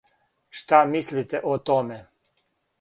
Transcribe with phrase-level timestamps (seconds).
[0.59, 2.03] Шта мислите о томе?